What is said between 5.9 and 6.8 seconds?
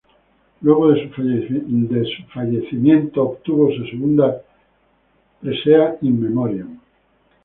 "in memoriam".